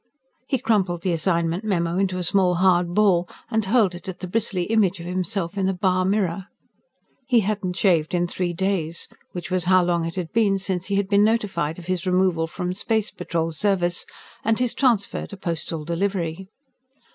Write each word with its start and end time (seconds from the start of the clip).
He 0.47 0.57
crumpled 0.57 1.03
the 1.03 1.13
assignment 1.13 1.63
memo 1.63 1.99
into 1.99 2.17
a 2.17 2.23
small, 2.23 2.55
hard 2.55 2.95
ball 2.95 3.29
and 3.51 3.63
hurled 3.63 3.93
it 3.93 4.09
at 4.09 4.17
the 4.19 4.27
bristly 4.27 4.63
image 4.63 4.99
of 4.99 5.05
himself 5.05 5.59
in 5.59 5.67
the 5.67 5.75
bar 5.75 6.05
mirror. 6.05 6.47
He 7.27 7.41
hadn't 7.41 7.75
shaved 7.75 8.15
in 8.15 8.25
three 8.25 8.51
days 8.51 9.07
which 9.33 9.51
was 9.51 9.65
how 9.65 9.83
long 9.83 10.05
it 10.05 10.15
had 10.15 10.31
been 10.33 10.57
since 10.57 10.87
he 10.87 10.95
had 10.95 11.07
been 11.07 11.23
notified 11.23 11.77
of 11.77 11.85
his 11.85 12.07
removal 12.07 12.47
from 12.47 12.73
Space 12.73 13.11
Patrol 13.11 13.51
Service 13.51 14.07
and 14.43 14.57
his 14.57 14.73
transfer 14.73 15.27
to 15.27 15.37
Postal 15.37 15.85
Delivery. 15.85 16.49